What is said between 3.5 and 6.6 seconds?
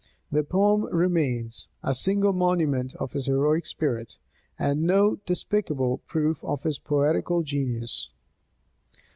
spirit, and no despicable proof